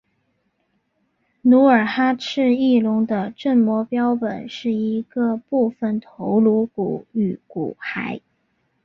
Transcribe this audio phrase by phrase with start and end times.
[1.43, 8.19] 努尔哈赤翼龙的正模标本是一个部份头颅骨与骨骸。